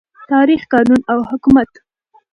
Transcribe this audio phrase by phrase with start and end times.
[0.31, 1.71] تاریخ، قانون او حکومت